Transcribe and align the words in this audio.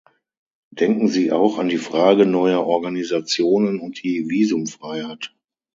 Denken 0.71 1.09
Sie 1.09 1.31
auch 1.31 1.59
an 1.59 1.69
die 1.69 1.77
Frage 1.77 2.25
neuer 2.25 2.65
Organisationen 2.65 3.79
und 3.79 4.01
die 4.01 4.27
Visumfreiheit. 4.31 5.35